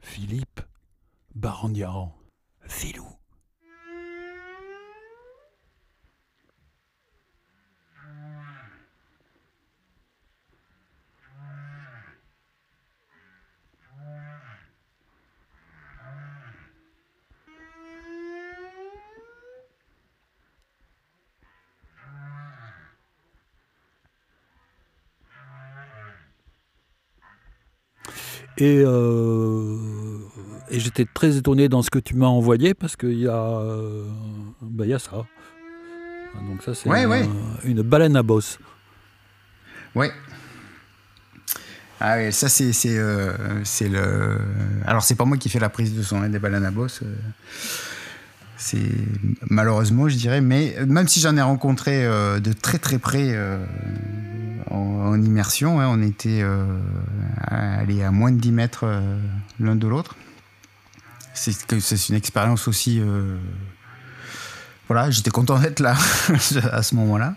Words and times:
Philippe 0.00 0.62
Barandiaran. 1.34 2.12
Filou. 2.66 3.07
Et, 28.58 28.82
euh, 28.84 29.76
et 30.70 30.80
j'étais 30.80 31.06
très 31.12 31.36
étonné 31.36 31.68
dans 31.68 31.82
ce 31.82 31.90
que 31.90 31.98
tu 32.00 32.14
m'as 32.16 32.26
envoyé 32.26 32.74
parce 32.74 32.96
qu'il 32.96 33.18
y, 33.18 33.28
a, 33.28 33.32
euh, 33.34 34.04
ben, 34.60 34.84
y 34.84 34.92
a 34.92 34.98
ça. 34.98 35.24
Donc 36.48 36.62
ça 36.64 36.74
c'est 36.74 36.88
Ouais, 36.88 37.04
une, 37.04 37.08
ouais. 37.10 37.28
une 37.64 37.82
baleine 37.82 38.16
à 38.16 38.22
bosse. 38.22 38.58
Ouais. 39.94 40.10
Ah 42.00 42.16
oui, 42.18 42.32
ça 42.32 42.48
c'est 42.48 42.72
c'est 42.72 42.96
euh, 42.98 43.32
c'est 43.64 43.88
le. 43.88 44.38
Alors 44.84 45.02
c'est 45.02 45.14
pas 45.16 45.24
moi 45.24 45.36
qui 45.36 45.48
fais 45.48 45.58
la 45.58 45.68
prise 45.68 45.94
de 45.96 46.02
son 46.02 46.22
hein, 46.22 46.28
des 46.28 46.38
baleines 46.38 46.64
à 46.64 46.70
bosse. 46.70 47.00
C'est 48.56 48.78
malheureusement, 49.48 50.08
je 50.08 50.16
dirais, 50.16 50.40
mais 50.40 50.76
même 50.86 51.06
si 51.08 51.20
j'en 51.20 51.36
ai 51.36 51.42
rencontré 51.42 52.04
de 52.06 52.52
très 52.52 52.78
très 52.78 52.98
près 52.98 53.36
en, 55.08 55.22
immersion, 55.22 55.80
hein, 55.80 55.88
on 55.88 56.02
était 56.02 56.40
euh, 56.42 56.64
à, 57.42 57.78
allez, 57.80 58.02
à 58.02 58.10
moins 58.10 58.30
de 58.32 58.38
10 58.38 58.52
mètres 58.52 58.80
euh, 58.84 59.18
l'un 59.60 59.76
de 59.76 59.86
l'autre. 59.88 60.16
C'est 61.34 62.08
une 62.08 62.14
expérience 62.16 62.66
aussi. 62.68 63.00
euh, 63.00 63.36
voilà, 64.88 65.10
j'étais 65.10 65.30
content 65.30 65.58
d'être 65.58 65.80
là 65.80 65.94
à 66.72 66.82
ce 66.82 66.94
moment-là. 66.96 67.34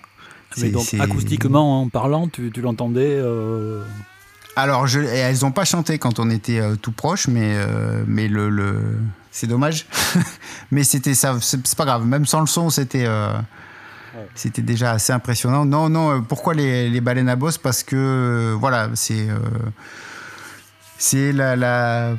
Mais 0.58 0.64
C'est- 0.64 0.70
donc 0.72 0.94
acoustiquement 1.00 1.82
en 1.82 1.90
parlant, 1.90 2.28
tu, 2.28 2.52
tu 2.52 2.62
l'entendais 2.62 3.16
euh, 3.18 3.84
Alors, 4.56 4.88
je, 4.88 5.00
elles 5.00 5.40
n'ont 5.44 5.52
pas 5.52 5.66
chanté 5.66 5.98
quand 6.00 6.20
on 6.20 6.30
était 6.30 6.60
euh, 6.60 6.76
tout 6.76 6.92
proche, 6.92 7.28
mais, 7.28 7.54
euh, 7.56 8.04
mais 8.08 8.28
le, 8.28 8.50
le- 8.50 8.98
c'est 9.32 9.48
dommage. 9.48 9.86
mais 10.72 10.84
c'était 10.84 11.14
ça, 11.14 11.38
c'est 11.42 11.76
pas 11.76 11.86
grave. 11.86 12.06
Même 12.06 12.26
sans 12.26 12.42
le 12.42 12.48
son, 12.48 12.70
c'était 12.70 13.06
c'était 14.36 14.62
déjà 14.62 14.92
assez 14.92 15.14
impressionnant. 15.14 15.66
Non, 15.66 15.90
non. 15.90 16.17
euh, 16.17 16.20
Pourquoi 16.22 16.54
les, 16.54 17.02
baleines 17.02 17.30
à 17.30 17.36
bosse? 17.36 17.58
Parce 17.58 17.84
que 17.84 17.95
euh, 17.95 18.56
voilà, 18.58 18.90
c'est 18.95 19.30
euh, 19.30 19.38
c'est 20.98 21.31
la, 21.31 22.14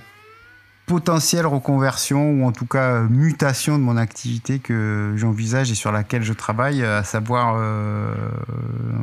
potentielle 0.84 1.46
reconversion 1.46 2.32
ou 2.32 2.44
en 2.44 2.52
tout 2.52 2.66
cas 2.66 3.02
mutation 3.02 3.78
de 3.78 3.82
mon 3.84 3.96
activité 3.96 4.58
que 4.58 5.14
j'envisage 5.16 5.70
et 5.70 5.76
sur 5.76 5.92
laquelle 5.92 6.24
je 6.24 6.32
travaille, 6.32 6.84
à 6.84 7.04
savoir, 7.04 7.54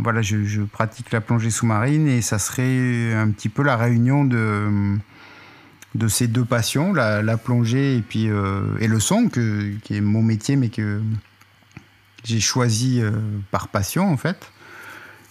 voilà, 0.04 0.22
je, 0.22 0.62
pratique 0.64 1.12
la 1.12 1.22
plongée 1.22 1.50
sous-marine 1.50 2.08
et 2.08 2.22
ça 2.22 2.38
serait 2.38 3.14
un 3.14 3.32
petit 3.32 3.48
peu 3.50 3.64
la 3.64 3.78
réunion 3.78 4.26
de, 4.26 4.98
de 5.95 6.08
ces 6.10 6.28
deux 6.28 6.45
passions, 6.45 6.94
la, 6.94 7.38
plongée 7.38 7.95
et 7.95 8.02
puis 8.02 8.26
et 8.26 8.88
le 8.88 9.00
son, 9.00 9.30
qui 9.30 9.95
est 9.95 10.02
mon 10.02 10.22
métier 10.22 10.58
mais 10.58 10.70
que 10.70 11.02
j'ai 12.23 12.39
choisi 12.39 13.02
euh, 13.02 13.12
par 13.52 13.67
passion 13.70 14.12
en 14.12 14.17
fait, 14.17 14.52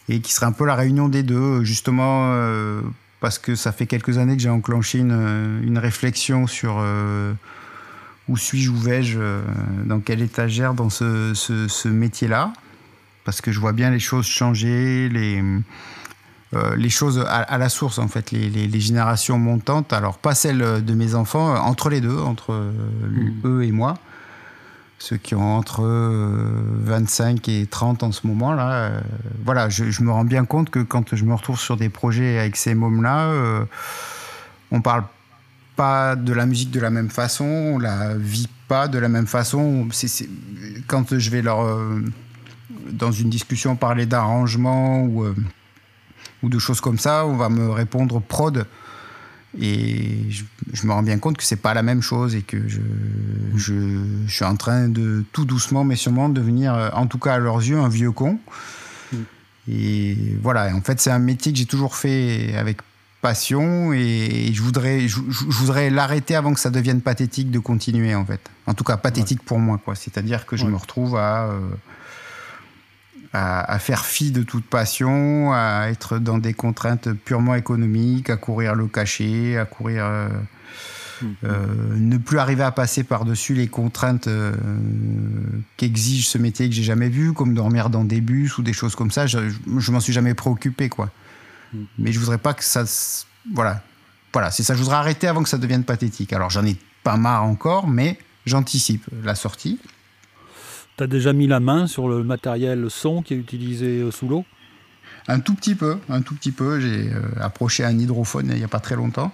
et 0.08 0.20
qui 0.20 0.33
serait 0.33 0.47
un 0.47 0.53
peu 0.53 0.64
la 0.67 0.75
réunion 0.75 1.08
des 1.08 1.22
deux, 1.22 1.64
justement. 1.64 2.30
euh, 2.33 2.80
parce 3.20 3.41
que 3.41 3.56
ça 3.56 3.72
fait 3.72 3.86
quelques 3.86 4.17
années 4.19 4.36
que 4.36 4.42
j'ai 4.42 4.48
enclenché 4.48 4.98
une, 5.00 5.61
une 5.64 5.77
réflexion 5.77 6.47
sur 6.47 6.77
euh, 6.78 7.33
où 8.28 8.36
suis-je, 8.36 8.70
où 8.70 8.77
vais-je, 8.77 9.19
euh, 9.19 9.42
dans 9.86 9.98
quelle 9.98 10.23
étagère 10.23 10.73
dans 10.73 10.89
ce, 10.89 11.33
ce- 11.35 11.67
ce 11.67 11.89
métier-là. 11.89 12.52
Parce 13.24 13.40
que 13.40 13.51
je 13.51 13.58
vois 13.58 13.73
bien 13.73 13.90
les 13.90 13.98
choses 13.98 14.24
changer, 14.27 15.08
les, 15.08 15.42
euh, 16.55 16.77
les 16.77 16.90
choses 16.90 17.18
à, 17.27 17.39
à 17.42 17.58
la 17.58 17.68
source, 17.68 17.98
en 17.98 18.07
fait, 18.07 18.30
les, 18.30 18.48
les- 18.48 18.68
les 18.68 18.80
générations 18.80 19.36
montantes. 19.36 19.92
Alors, 19.92 20.18
pas 20.18 20.36
celles 20.36 20.84
de 20.84 20.95
mes 20.95 21.17
enfants, 21.17 21.55
euh, 21.57 21.58
entre 21.58 21.90
les 21.90 22.01
deux, 22.01 22.18
entre 22.20 22.52
euh, 22.52 22.70
eux 23.45 23.64
et 23.64 23.73
moi. 23.73 23.95
Ceux 24.98 25.17
qui 25.17 25.35
ont 25.35 25.57
entre 25.57 25.85
euh, 25.85 26.51
25 26.83 27.48
et 27.48 27.67
30 27.67 28.03
en 28.03 28.13
ce 28.13 28.27
moment-là. 28.27 28.70
euh, 28.73 29.01
voilà, 29.45 29.69
je, 29.69 30.03
me 30.03 30.11
rends 30.11 30.25
bien 30.25 30.45
compte 30.45 30.70
que 30.70 30.81
quand 30.81 31.14
je 31.14 31.25
me 31.25 31.35
retrouve 31.35 31.61
sur 31.61 31.77
des 31.77 31.89
projets 31.89 32.39
avec 32.39 32.57
ces 32.57 32.75
mômes-là, 32.75 33.27
euh, 33.27 33.64
on 34.70 34.81
parle 34.81 35.05
pas 35.77 36.17
de 36.17 36.33
la 36.33 36.45
musique 36.45 36.73
de 36.73 36.81
la 36.81 36.91
même 36.91 37.08
façon, 37.08 37.45
on 37.45 37.79
la 37.79 38.17
vit 38.17 38.48
pas 38.67 38.89
de 38.89 38.98
la 38.98 39.08
même 39.08 39.29
façon. 39.29 39.89
Quand 40.89 41.17
je 41.17 41.31
vais 41.31 41.42
euh, 41.47 42.01
dans 42.91 43.13
une 43.13 43.31
discussion, 43.31 43.77
parler 43.77 44.05
d'arrangement 44.05 45.03
ou, 45.03 45.25
euh, 45.25 45.35
ou 46.42 46.48
de 46.48 46.58
choses 46.58 46.81
comme 46.81 46.98
ça, 46.98 47.27
on 47.27 47.37
va 47.37 47.48
me 47.48 47.70
répondre 47.70 48.20
prod. 48.20 48.67
Et 49.61 50.27
je, 50.31 50.45
je 50.73 50.86
me 50.86 50.92
rends 50.92 51.03
bien 51.03 51.19
compte 51.19 51.36
que 51.39 51.42
c'est 51.45 51.57
pas 51.57 51.73
la 51.75 51.83
même 51.83 52.03
chose 52.03 52.35
et 52.35 52.42
que 52.42 52.69
je, 52.69 52.81
je, 53.57 53.75
je 54.27 54.33
suis 54.35 54.45
en 54.45 54.57
train 54.57 54.89
de 54.89 55.25
tout 55.33 55.45
doucement 55.47 55.85
mais 55.85 55.97
sûrement 55.97 56.29
devenir, 56.29 56.75
euh, 56.75 56.91
en 56.92 57.07
tout 57.07 57.19
cas 57.19 57.35
à 57.35 57.39
leurs 57.39 57.58
yeux, 57.58 57.79
un 57.79 57.89
vieux 57.89 58.13
con. 58.13 58.39
Et 59.70 60.17
voilà, 60.42 60.75
en 60.75 60.81
fait, 60.81 60.98
c'est 61.01 61.11
un 61.11 61.19
métier 61.19 61.53
que 61.53 61.58
j'ai 61.58 61.67
toujours 61.67 61.95
fait 61.95 62.55
avec 62.57 62.79
passion 63.20 63.92
et 63.92 64.51
je 64.55 64.63
voudrais, 64.63 65.08
je, 65.08 65.19
voudrais 65.19 65.91
l'arrêter 65.91 66.35
avant 66.35 66.55
que 66.55 66.61
ça 66.61 66.70
devienne 66.70 67.03
pathétique 67.03 67.51
de 67.51 67.58
continuer, 67.58 68.14
en 68.14 68.25
fait. 68.25 68.41
En 68.67 68.73
tout 68.75 68.85
cas, 68.85 68.97
pathétique 68.97 69.42
pour 69.42 69.58
moi, 69.58 69.79
quoi. 69.85 69.95
C'est-à-dire 69.95 70.47
que 70.47 70.57
je 70.57 70.64
Ouais. 70.64 70.70
me 70.70 70.77
retrouve 70.77 71.17
à, 71.17 71.48
euh, 71.48 71.61
à, 73.33 73.72
à 73.72 73.78
faire 73.78 74.05
fi 74.05 74.30
de 74.30 74.42
toute 74.42 74.64
passion, 74.64 75.52
à 75.52 75.89
être 75.90 76.18
dans 76.18 76.39
des 76.39 76.55
contraintes 76.55 77.12
purement 77.12 77.55
économiques, 77.55 78.30
à 78.30 78.36
courir 78.36 78.74
le 78.74 78.86
cachet, 78.86 79.56
à 79.56 79.64
courir. 79.64 80.05
euh, 80.05 80.28
euh, 81.44 81.66
ne 81.96 82.16
plus 82.16 82.39
arriver 82.39 82.62
à 82.62 82.70
passer 82.70 83.02
par-dessus 83.05 83.55
les 83.55 83.68
contraintes 83.68 84.28
euh, 84.28 84.52
qu'exige 85.77 86.28
ce 86.28 86.39
métier 86.39 86.68
que 86.68 86.74
j'ai 86.74 86.83
jamais 86.83 87.08
vu, 87.08 87.33
comme 87.33 87.55
dormir 87.55 87.90
dans 87.90 88.05
des 88.05 88.20
bus 88.20 88.58
ou 88.58 88.62
des 88.62 88.72
choses 88.72 88.94
comme 88.94 89.11
ça. 89.11 89.27
Je, 89.27 89.39
je, 89.78 89.90
m'en 89.90 90.00
suis 90.00 90.12
jamais 90.12 90.34
préoccupé, 90.34 90.89
quoi. 90.89 91.10
Mais 91.98 92.12
je 92.12 92.18
voudrais 92.18 92.39
pas 92.39 92.55
que 92.55 92.64
ça. 92.64 92.84
Voilà. 93.52 93.83
Voilà, 94.33 94.50
c'est 94.50 94.62
ça. 94.62 94.74
Je 94.74 94.78
voudrais 94.78 94.96
arrêter 94.96 95.27
avant 95.27 95.42
que 95.42 95.48
ça 95.48 95.58
devienne 95.58 95.84
pathétique. 95.84 96.33
Alors, 96.33 96.50
j'en 96.50 96.64
ai 96.64 96.77
pas 97.02 97.16
marre 97.16 97.45
encore, 97.45 97.89
mais 97.89 98.18
j'anticipe 98.46 99.05
la 99.24 99.34
sortie. 99.34 99.78
Tu 100.98 101.05
as 101.05 101.07
déjà 101.07 101.33
mis 101.33 101.47
la 101.47 101.61
main 101.61 101.86
sur 101.86 102.09
le 102.09 102.25
matériel 102.25 102.86
son 102.91 103.23
qui 103.23 103.35
est 103.35 103.36
utilisé 103.36 104.01
euh, 104.01 104.11
sous 104.11 104.27
l'eau? 104.27 104.45
Un 105.29 105.39
tout 105.39 105.55
petit 105.55 105.77
peu, 105.77 105.98
un 106.09 106.23
tout 106.23 106.35
petit 106.35 106.51
peu. 106.51 106.81
J'ai 106.81 107.13
euh, 107.13 107.20
approché 107.41 107.85
un 107.85 107.97
hydrophone 107.97 108.48
il 108.51 108.59
n'y 108.59 108.64
a 108.64 108.69
pas 108.69 108.81
très 108.81 108.97
longtemps. 108.97 109.33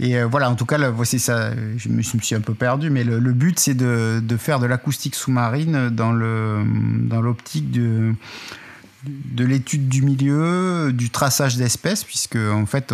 Et 0.00 0.16
euh, 0.16 0.26
voilà, 0.26 0.50
en 0.50 0.56
tout 0.56 0.66
cas, 0.66 0.90
voici 0.90 1.20
ça. 1.20 1.52
Je 1.76 1.88
me 1.90 2.02
suis, 2.02 2.34
un 2.34 2.40
peu 2.40 2.54
perdu, 2.54 2.90
mais 2.90 3.04
le, 3.04 3.20
but, 3.32 3.60
c'est 3.60 3.74
de, 3.74 4.20
faire 4.36 4.58
de 4.58 4.66
l'acoustique 4.66 5.14
sous-marine 5.14 5.90
dans 5.90 6.10
le 6.10 6.64
dans 7.02 7.20
l'optique 7.20 7.70
de 7.70 8.12
de 9.04 9.44
l'étude 9.44 9.88
du 9.88 10.02
milieu, 10.02 10.92
du 10.92 11.08
traçage 11.08 11.56
d'espèces, 11.56 12.02
puisque 12.02 12.36
en 12.36 12.66
fait, 12.66 12.92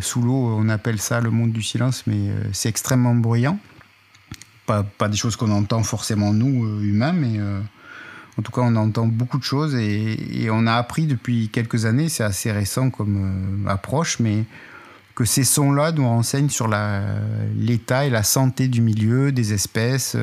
sous 0.00 0.22
l'eau, 0.22 0.56
on 0.58 0.68
appelle 0.68 0.98
ça 0.98 1.20
le 1.20 1.30
monde 1.30 1.52
du 1.52 1.62
silence, 1.62 2.04
mais 2.06 2.30
c'est 2.52 2.68
extrêmement 2.68 3.14
bruyant. 3.14 3.58
Pas, 4.66 5.08
des 5.08 5.16
choses 5.16 5.36
qu'on 5.36 5.50
entend 5.50 5.82
forcément 5.82 6.32
nous, 6.32 6.64
euh, 6.64 6.82
humains, 6.82 7.12
mais 7.12 7.38
euh, 7.38 7.60
en 8.38 8.42
tout 8.42 8.50
cas, 8.50 8.62
on 8.62 8.74
entend 8.76 9.06
beaucoup 9.06 9.38
de 9.38 9.44
choses 9.44 9.74
et, 9.74 10.48
on 10.50 10.66
a 10.66 10.74
appris 10.74 11.06
depuis 11.06 11.50
quelques 11.50 11.84
années, 11.84 12.08
c'est 12.08 12.24
assez 12.24 12.50
récent 12.50 12.88
comme 12.90 13.64
euh, 13.66 13.70
approche, 13.70 14.20
mais 14.20 14.44
que 15.14 15.24
ces 15.24 15.44
sons-là 15.44 15.92
nous 15.92 16.06
renseignent 16.06 16.48
sur 16.48 16.68
l'état 16.68 18.06
et 18.06 18.10
la 18.10 18.22
santé 18.24 18.66
du 18.66 18.80
milieu, 18.80 19.30
des 19.30 19.52
espèces, 19.52 20.16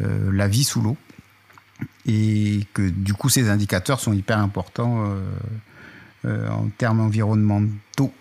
la 0.00 0.48
vie 0.48 0.64
sous 0.64 0.80
l'eau. 0.80 0.96
Et 2.06 2.60
que 2.72 2.88
du 2.88 3.12
coup, 3.12 3.28
ces 3.28 3.50
indicateurs 3.50 4.00
sont 4.00 4.14
hyper 4.14 4.38
importants 4.38 5.04
en 6.24 6.68
termes 6.78 7.00
environnementaux. 7.00 8.14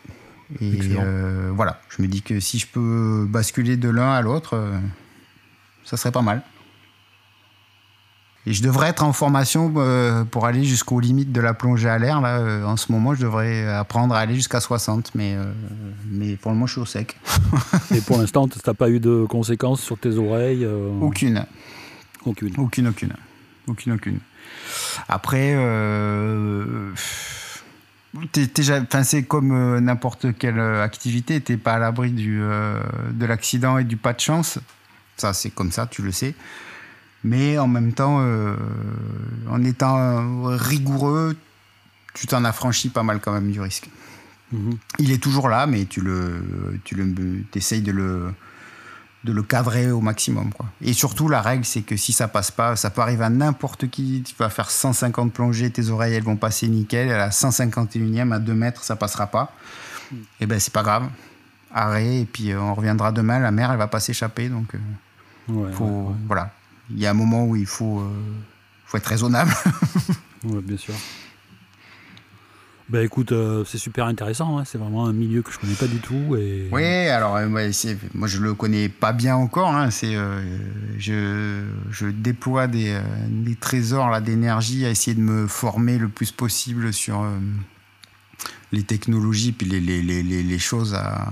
Et 0.61 0.79
euh, 0.97 1.51
voilà, 1.53 1.81
je 1.89 2.01
me 2.01 2.07
dis 2.07 2.21
que 2.21 2.39
si 2.39 2.59
je 2.59 2.67
peux 2.67 3.25
basculer 3.27 3.77
de 3.77 3.89
l'un 3.89 4.11
à 4.11 4.21
l'autre, 4.21 4.55
euh, 4.55 4.77
ça 5.83 5.97
serait 5.97 6.11
pas 6.11 6.21
mal. 6.21 6.41
Et 8.47 8.53
je 8.53 8.61
devrais 8.61 8.89
être 8.89 9.03
en 9.03 9.11
formation 9.11 9.73
euh, 9.77 10.23
pour 10.23 10.45
aller 10.45 10.63
jusqu'aux 10.63 10.99
limites 10.99 11.31
de 11.31 11.41
la 11.41 11.55
plongée 11.55 11.89
à 11.89 11.97
l'air. 11.97 12.21
Là, 12.21 12.37
euh, 12.37 12.63
en 12.63 12.77
ce 12.77 12.91
moment, 12.91 13.15
je 13.15 13.21
devrais 13.21 13.65
apprendre 13.67 14.13
à 14.13 14.19
aller 14.19 14.35
jusqu'à 14.35 14.59
60, 14.59 15.13
mais, 15.15 15.35
mais 16.11 16.35
pour 16.35 16.51
le 16.51 16.55
moment, 16.55 16.67
je 16.67 16.73
suis 16.73 16.81
au 16.81 16.85
sec. 16.85 17.17
Et 17.95 18.01
pour 18.01 18.19
l'instant, 18.19 18.47
tu 18.47 18.59
n'as 18.65 18.73
pas 18.75 18.89
eu 18.91 18.99
de 18.99 19.25
conséquences 19.27 19.81
sur 19.81 19.97
tes 19.97 20.15
oreilles 20.17 20.67
Aucune. 21.01 21.43
Aucune. 22.23 22.53
Aucune, 22.59 22.87
aucune. 22.87 23.13
Aucune, 23.67 23.93
aucune. 23.93 24.19
Après, 25.07 25.53
euh, 25.55 26.91
c'est 29.03 29.23
comme 29.23 29.51
euh, 29.51 29.79
n'importe 29.79 30.37
quelle 30.37 30.59
euh, 30.59 30.83
activité, 30.83 31.41
tu 31.41 31.53
n'es 31.53 31.57
pas 31.57 31.73
à 31.73 31.79
l'abri 31.79 32.11
du, 32.11 32.39
euh, 32.41 32.79
de 33.11 33.25
l'accident 33.25 33.77
et 33.77 33.83
du 33.83 33.97
pas 33.97 34.13
de 34.13 34.19
chance. 34.19 34.59
Ça, 35.17 35.33
c'est 35.33 35.49
comme 35.49 35.71
ça, 35.71 35.87
tu 35.87 36.01
le 36.01 36.11
sais. 36.11 36.35
Mais 37.23 37.57
en 37.57 37.67
même 37.67 37.93
temps, 37.93 38.23
en 39.49 39.63
étant 39.63 40.47
rigoureux, 40.57 41.35
tu 42.13 42.27
t'en 42.27 42.43
affranchis 42.43 42.89
pas 42.89 43.01
mal 43.01 43.19
quand 43.19 43.31
même 43.31 43.49
du 43.51 43.59
risque. 43.59 43.89
Mhm. 44.51 44.77
Il 44.99 45.11
est 45.11 45.23
toujours 45.23 45.49
là, 45.49 45.65
mais 45.65 45.85
tu 45.85 46.01
le, 46.01 46.79
tu 46.83 46.93
le, 46.93 47.43
essayes 47.55 47.81
de 47.81 47.91
le, 47.91 48.31
de 49.25 49.33
le 49.33 49.43
cadrer 49.43 49.91
au 49.91 50.01
maximum. 50.01 50.53
Quoi. 50.53 50.67
Et 50.81 50.93
surtout, 50.93 51.27
la 51.27 51.41
règle, 51.41 51.65
c'est 51.65 51.81
que 51.81 51.97
si 51.97 52.13
ça 52.13 52.27
passe 52.27 52.51
pas, 52.51 52.75
ça 52.75 52.91
peut 52.91 53.01
arriver 53.01 53.25
à 53.25 53.29
n'importe 53.29 53.89
qui. 53.89 54.23
Tu 54.23 54.35
vas 54.37 54.49
faire 54.49 54.69
150 54.69 55.33
plongées, 55.33 55.69
tes 55.71 55.89
oreilles, 55.89 56.13
elles 56.13 56.23
vont 56.23 56.37
passer 56.37 56.67
nickel. 56.67 57.11
À 57.11 57.17
la 57.17 57.29
151e, 57.29 58.31
à 58.31 58.39
2 58.39 58.53
mètres, 58.53 58.83
ça 58.83 58.95
passera 58.95 59.27
pas. 59.27 59.51
Hmm. 60.11 60.15
Et 60.15 60.19
eh 60.41 60.45
ben, 60.45 60.59
c'est 60.59 60.73
pas 60.73 60.83
grave. 60.83 61.09
Arrêt, 61.73 62.21
et 62.21 62.25
puis 62.25 62.51
euh, 62.51 62.61
on 62.61 62.75
reviendra 62.75 63.11
demain. 63.11 63.39
La 63.39 63.51
mer, 63.51 63.71
elle 63.71 63.77
va 63.77 63.87
pas 63.87 63.99
s'échapper. 63.99 64.47
Donc, 64.47 64.75
euh, 64.75 65.71
faut, 65.73 66.15
voilà. 66.27 66.51
Il 66.91 66.99
y 66.99 67.07
a 67.07 67.09
un 67.09 67.15
moment 67.15 67.45
où 67.45 67.55
il 67.55 67.65
faut, 67.65 67.99
euh, 67.99 68.09
faut 68.85 68.97
être 68.97 69.07
raisonnable. 69.07 69.51
oui, 70.43 70.61
bien 70.61 70.77
sûr. 70.77 70.93
Bah 72.87 73.01
écoute, 73.01 73.31
euh, 73.31 73.63
c'est 73.65 73.79
super 73.79 74.05
intéressant, 74.05 74.59
hein. 74.59 74.63
c'est 74.63 74.77
vraiment 74.77 75.07
un 75.07 75.13
milieu 75.13 75.41
que 75.41 75.51
je 75.51 75.57
connais 75.57 75.73
pas 75.73 75.87
du 75.87 75.97
tout. 75.97 76.21
Oui, 76.29 76.85
alors 76.85 77.35
euh, 77.35 77.47
moi 77.47 78.27
je 78.27 78.39
le 78.39 78.53
connais 78.53 78.89
pas 78.89 79.11
bien 79.11 79.35
encore, 79.35 79.69
hein. 79.69 79.89
euh, 80.03 80.61
je, 80.99 82.05
déploie 82.11 82.67
des, 82.67 82.95
trésors 83.59 84.21
d'énergie 84.21 84.85
à 84.85 84.91
essayer 84.91 85.15
de 85.15 85.21
me 85.21 85.47
former 85.47 85.97
le 85.97 86.09
plus 86.09 86.31
possible 86.31 86.93
sur 86.93 87.25
les 88.71 88.83
technologies 88.83 89.51
puis 89.51 89.67
les, 89.67 89.79
les, 89.81 90.59
choses 90.59 90.93
à... 90.93 91.27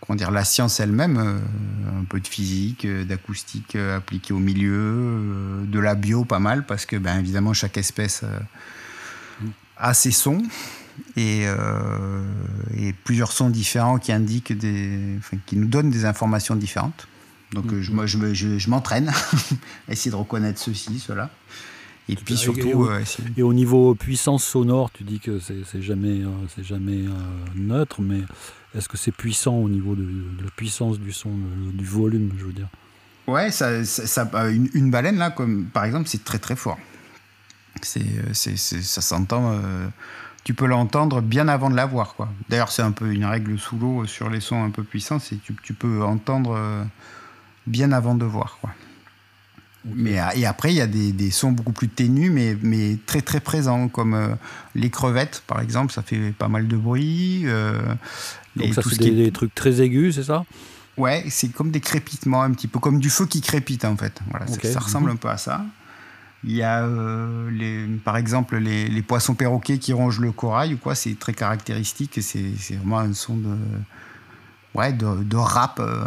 Comment 0.00 0.16
dire, 0.16 0.32
la 0.32 0.44
science 0.44 0.80
elle-même, 0.80 1.16
un 1.16 2.04
peu 2.04 2.20
de 2.20 2.26
physique, 2.26 2.86
d'acoustique 2.86 3.76
appliquée 3.76 4.34
au 4.34 4.38
milieu, 4.38 5.62
de 5.64 5.78
la 5.78 5.94
bio 5.94 6.24
pas 6.24 6.40
mal, 6.40 6.66
parce 6.66 6.84
que 6.84 6.96
ben, 6.96 7.20
évidemment 7.20 7.54
chaque 7.54 7.78
espèce 7.78 8.24
à 9.82 9.94
ses 9.94 10.12
sons 10.12 10.42
euh, 11.18 12.24
et, 12.78 12.92
plusieurs 13.04 13.32
sons 13.32 13.50
différents 13.50 13.98
qui 13.98 14.12
indiquent 14.12 14.56
des, 14.56 15.18
qui 15.46 15.56
nous 15.56 15.66
donnent 15.66 15.90
des 15.90 16.04
informations 16.04 16.56
différentes. 16.56 17.08
Donc 17.52 17.70
euh, 17.72 17.82
je, 17.82 17.92
moi, 17.92 18.06
je, 18.06 18.18
je, 18.32 18.70
m'entraîne 18.70 19.08
à 19.08 19.12
essayer 19.92 20.10
de 20.10 20.16
reconnaître 20.16 20.58
ceci, 20.58 20.98
cela. 20.98 21.30
Et 22.08 22.16
puis 22.16 22.36
surtout. 22.36 22.84
Euh, 22.84 23.04
et, 23.36 23.42
au 23.42 23.52
niveau 23.52 23.94
puissance 23.94 24.44
sonore, 24.44 24.90
tu 24.92 25.04
dis 25.04 25.20
que 25.20 25.38
c'est 25.38 25.82
jamais, 25.82 26.22
c'est 26.54 26.64
jamais 26.64 27.04
neutre, 27.54 28.00
mais 28.00 28.20
est-ce 28.74 28.88
que 28.88 28.96
c'est 28.96 29.12
puissant 29.12 29.56
au 29.56 29.68
niveau 29.68 29.94
de, 29.94 30.06
la 30.42 30.50
puissance 30.56 30.98
du 30.98 31.12
son, 31.12 31.32
du 31.72 31.84
volume, 31.84 32.32
je 32.38 32.44
veux 32.46 32.52
dire? 32.52 32.68
Ouais, 33.26 33.50
ça, 33.50 33.84
ça, 33.84 34.28
une, 34.50 34.68
une, 34.74 34.90
baleine 34.90 35.16
là, 35.16 35.30
comme 35.30 35.66
par 35.66 35.84
exemple, 35.84 36.08
c'est 36.08 36.24
très 36.24 36.38
très 36.38 36.56
fort. 36.56 36.78
C'est, 37.82 38.56
ça 38.56 39.00
s'entend. 39.00 39.52
Euh, 39.52 39.86
tu 40.44 40.54
peux 40.54 40.66
l'entendre 40.66 41.20
bien 41.20 41.48
avant 41.48 41.70
de 41.70 41.76
la 41.76 41.86
voir. 41.86 42.14
Quoi. 42.14 42.28
D'ailleurs, 42.48 42.72
c'est 42.72 42.82
un 42.82 42.92
peu 42.92 43.12
une 43.12 43.24
règle 43.24 43.58
sous 43.58 43.76
l'eau 43.76 44.06
sur 44.06 44.28
les 44.28 44.40
sons 44.40 44.62
un 44.62 44.70
peu 44.70 44.82
puissants, 44.82 45.18
c'est 45.18 45.40
tu, 45.42 45.54
tu 45.62 45.72
peux 45.72 46.02
entendre 46.02 46.54
euh, 46.56 46.84
bien 47.66 47.92
avant 47.92 48.14
de 48.14 48.24
voir. 48.24 48.58
Quoi. 48.60 48.70
Mais, 49.84 50.16
et 50.36 50.46
après, 50.46 50.72
il 50.72 50.76
y 50.76 50.80
a 50.80 50.86
des, 50.86 51.10
des, 51.10 51.32
sons 51.32 51.50
beaucoup 51.50 51.72
plus 51.72 51.88
ténus, 51.88 52.30
mais, 52.30 52.56
mais 52.62 52.98
très 53.04 53.20
très 53.20 53.40
présents, 53.40 53.88
comme 53.88 54.14
euh, 54.14 54.28
les 54.76 54.90
crevettes, 54.90 55.42
par 55.48 55.60
exemple, 55.60 55.92
ça 55.92 56.02
fait 56.02 56.32
pas 56.32 56.46
mal 56.46 56.68
de 56.68 56.76
bruit. 56.76 57.44
Donc 58.54 58.74
ça, 58.74 58.82
c'est 58.88 58.98
des, 58.98 59.32
trucs 59.32 59.54
très 59.54 59.80
aigus, 59.80 60.14
c'est 60.14 60.24
ça? 60.24 60.44
Ouais, 60.96 61.24
c'est 61.30 61.48
comme 61.48 61.70
des 61.70 61.80
crépitements, 61.80 62.42
un 62.42 62.52
petit 62.52 62.68
peu 62.68 62.78
comme 62.78 63.00
du 63.00 63.10
feu 63.10 63.26
qui 63.26 63.40
crépite 63.40 63.84
en 63.84 63.96
fait. 63.96 64.20
Voilà, 64.30 64.46
ça 64.46 64.80
ressemble 64.80 65.10
un 65.10 65.16
peu 65.16 65.28
à 65.28 65.38
ça. 65.38 65.64
Il 66.44 66.56
y 66.56 66.62
a, 66.62 66.82
euh, 66.82 67.50
les, 67.50 67.86
par 67.98 68.16
exemple, 68.16 68.56
les, 68.56 69.02
poissons 69.02 69.34
perroquets 69.34 69.78
qui 69.78 69.92
rongent 69.92 70.18
le 70.18 70.32
corail 70.32 70.74
ou 70.74 70.76
quoi. 70.76 70.94
C'est 70.94 71.16
très 71.18 71.34
caractéristique. 71.34 72.18
C'est 72.20 72.74
vraiment 72.76 72.98
un 72.98 73.12
son 73.12 73.36
de, 73.36 73.56
ouais, 74.74 74.92
de, 74.92 75.22
de 75.22 75.36
rap, 75.36 75.78
euh, 75.78 76.04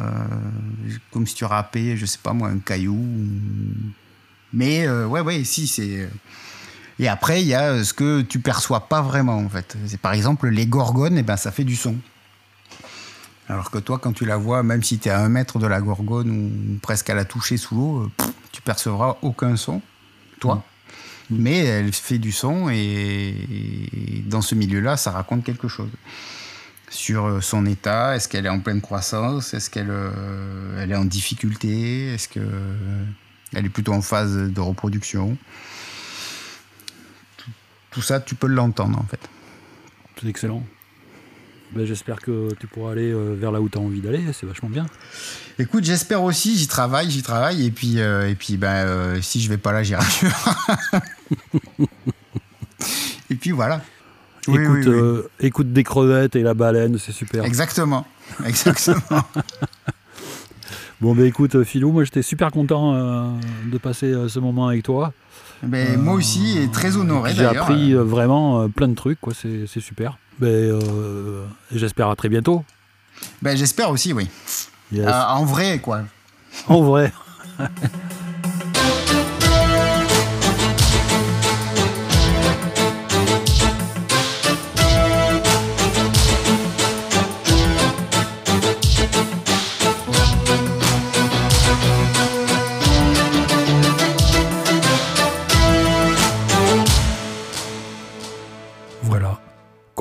comme 1.11 1.25
si 1.25 1.35
tu 1.35 1.45
rappais, 1.45 1.95
je 1.95 2.05
sais 2.05 2.19
pas 2.21 2.33
moi, 2.33 2.49
un 2.49 2.59
caillou. 2.59 2.99
Mais 4.51 4.85
euh, 4.87 5.07
ouais, 5.07 5.21
ouais, 5.21 5.43
si 5.45 5.67
c'est. 5.67 6.09
Et 6.99 7.07
après, 7.07 7.41
il 7.41 7.47
y 7.47 7.53
a 7.53 7.83
ce 7.83 7.93
que 7.93 8.21
tu 8.21 8.39
perçois 8.39 8.87
pas 8.87 9.01
vraiment 9.01 9.37
en 9.37 9.49
fait. 9.49 9.77
C'est 9.85 9.99
par 9.99 10.13
exemple 10.13 10.47
les 10.47 10.65
gorgones, 10.65 11.17
et 11.17 11.21
eh 11.21 11.23
ben 11.23 11.37
ça 11.37 11.51
fait 11.51 11.65
du 11.65 11.75
son. 11.75 11.95
Alors 13.47 13.69
que 13.69 13.77
toi, 13.77 13.99
quand 13.99 14.11
tu 14.11 14.25
la 14.25 14.37
vois, 14.37 14.63
même 14.63 14.81
si 14.81 14.97
tu 14.97 15.09
es 15.09 15.11
à 15.11 15.19
un 15.21 15.29
mètre 15.29 15.59
de 15.59 15.67
la 15.67 15.79
gorgone 15.79 16.31
ou 16.31 16.79
presque 16.81 17.09
à 17.09 17.13
la 17.13 17.25
toucher 17.25 17.57
sous 17.57 17.75
l'eau, 17.75 18.11
tu 18.51 18.61
percevras 18.61 19.17
aucun 19.21 19.55
son 19.55 19.81
toi. 20.45 20.63
Mm. 21.29 21.35
Mais 21.37 21.57
elle 21.59 21.93
fait 21.93 22.17
du 22.17 22.31
son 22.31 22.69
et, 22.69 23.33
dans 24.25 24.41
ce 24.41 24.55
milieu-là, 24.55 24.97
ça 24.97 25.11
raconte 25.11 25.43
quelque 25.43 25.67
chose 25.67 25.89
sur 26.89 27.25
euh, 27.25 27.41
son 27.41 27.65
état. 27.65 28.15
Est-ce 28.15 28.27
qu'elle 28.27 28.45
est 28.45 28.49
en 28.49 28.59
pleine 28.59 28.81
croissance 28.81 29.53
Est-ce 29.53 29.69
qu'elle 29.69 29.89
euh, 29.89 30.81
elle 30.81 30.91
est 30.91 30.95
en 30.95 31.05
difficulté 31.05 32.13
Est-ce 32.13 32.29
qu'elle 32.29 33.65
est 33.65 33.69
plutôt 33.69 33.93
en 33.93 34.01
phase 34.01 34.35
de 34.35 34.61
reproduction 34.61 35.37
tout, 37.91 38.01
ça, 38.01 38.19
tu 38.19 38.35
peux 38.35 38.47
l'entendre 38.47 38.99
en 38.99 39.05
fait. 39.05 39.21
C'est 40.19 40.27
excellent. 40.27 40.65
Ben, 41.75 41.85
j'espère 41.85 42.21
que 42.21 42.53
tu 42.57 42.67
pourras 42.67 42.93
aller 42.93 43.11
euh, 43.11 43.35
vers 43.37 43.51
là 43.51 43.59
où 43.59 43.67
tu 43.67 43.77
as 43.77 43.81
envie 43.81 43.99
d'aller, 43.99 44.21
c'est 44.31 44.45
vachement 44.45 44.69
bien. 44.69 44.85
Écoute, 45.59 45.83
j'espère 45.83 46.23
aussi, 46.23 46.57
j'y 46.57 46.67
travaille, 46.67 47.11
j'y 47.11 47.21
travaille, 47.21 47.65
et 47.65 47.71
puis, 47.71 47.99
euh, 47.99 48.29
et 48.29 48.35
puis 48.35 48.55
ben, 48.55 48.87
euh, 48.87 49.21
si 49.21 49.41
je 49.41 49.49
vais 49.49 49.57
pas 49.57 49.73
là, 49.73 49.83
j'irai 49.83 50.01
et 53.29 53.35
puis 53.35 53.51
voilà. 53.51 53.81
écoute, 54.47 54.87
écoute 55.41 55.73
des 55.73 55.83
crevettes 55.83 56.37
et 56.37 56.43
la 56.43 56.53
baleine, 56.53 56.97
c'est 56.97 57.11
super. 57.11 57.43
Exactement, 57.43 58.07
exactement. 58.45 59.01
bon, 61.01 61.15
ben 61.15 61.25
écoute, 61.25 61.63
Philou, 61.63 61.91
moi 61.91 62.03
j'étais 62.03 62.21
super 62.21 62.51
content 62.51 62.93
de 63.65 63.77
passer 63.77 64.13
ce 64.27 64.39
moment 64.39 64.67
avec 64.67 64.83
toi. 64.83 65.13
Ben, 65.63 65.97
moi 65.99 66.13
aussi, 66.13 66.57
et 66.59 66.69
très 66.69 66.97
honoré 66.97 67.33
J'ai 67.33 67.45
appris 67.45 67.93
vraiment 67.93 68.69
plein 68.69 68.87
de 68.87 68.95
trucs, 68.95 69.19
quoi, 69.19 69.33
c'est 69.33 69.79
super. 69.79 70.17
Ben, 70.37 70.47
euh, 70.47 71.45
j'espère 71.71 72.09
à 72.09 72.15
très 72.15 72.27
bientôt. 72.27 72.65
Ben, 73.41 73.55
j'espère 73.55 73.89
aussi, 73.89 74.11
oui. 74.11 74.29
Euh, 74.93 75.09
en 75.09 75.45
vrai, 75.45 75.79
quoi. 75.79 76.01
En 76.67 76.81
vrai. 76.81 77.13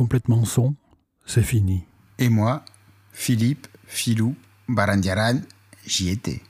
complètement 0.04 0.44
son, 0.44 0.74
c'est 1.24 1.42
fini. 1.42 1.84
Et 2.18 2.28
moi, 2.28 2.62
Philippe, 3.10 3.66
Philou, 3.86 4.36
Barandiaran, 4.68 5.40
j'y 5.86 6.10
étais. 6.10 6.42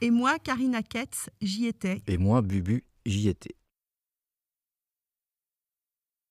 Et 0.00 0.12
moi, 0.12 0.38
Karina 0.38 0.84
Ketz, 0.84 1.28
j'y 1.40 1.66
étais. 1.66 2.00
Et 2.06 2.16
moi, 2.16 2.42
Bubu, 2.42 2.84
j'y 3.04 3.28
étais. 3.28 3.56